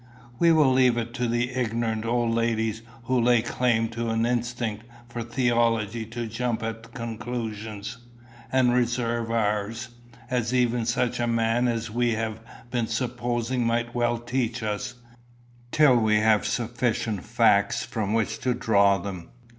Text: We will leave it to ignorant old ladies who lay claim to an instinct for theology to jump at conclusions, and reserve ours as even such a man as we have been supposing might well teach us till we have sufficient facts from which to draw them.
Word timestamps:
We 0.39 0.51
will 0.51 0.73
leave 0.73 0.97
it 0.97 1.13
to 1.13 1.31
ignorant 1.31 2.05
old 2.07 2.33
ladies 2.33 2.81
who 3.03 3.21
lay 3.21 3.43
claim 3.43 3.87
to 3.89 4.09
an 4.09 4.25
instinct 4.25 4.83
for 5.07 5.21
theology 5.21 6.07
to 6.07 6.25
jump 6.25 6.63
at 6.63 6.91
conclusions, 6.95 7.97
and 8.51 8.73
reserve 8.73 9.29
ours 9.29 9.89
as 10.31 10.55
even 10.55 10.87
such 10.87 11.19
a 11.19 11.27
man 11.27 11.67
as 11.67 11.91
we 11.91 12.13
have 12.13 12.39
been 12.71 12.87
supposing 12.87 13.63
might 13.67 13.93
well 13.93 14.17
teach 14.17 14.63
us 14.63 14.95
till 15.71 15.97
we 15.97 16.15
have 16.17 16.47
sufficient 16.47 17.23
facts 17.23 17.83
from 17.83 18.11
which 18.15 18.39
to 18.39 18.55
draw 18.55 18.97
them. 18.97 19.29